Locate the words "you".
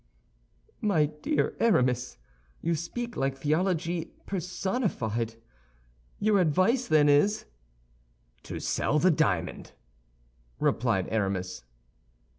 2.59-2.73